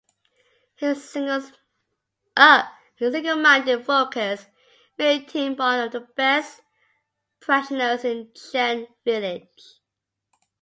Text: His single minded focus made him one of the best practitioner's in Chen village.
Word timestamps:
His 0.77 1.07
single 1.07 1.43
minded 3.35 3.85
focus 3.85 4.47
made 4.97 5.29
him 5.29 5.55
one 5.55 5.79
of 5.79 5.91
the 5.91 5.99
best 6.15 6.61
practitioner's 7.39 8.03
in 8.03 8.31
Chen 8.33 8.87
village. 9.05 9.79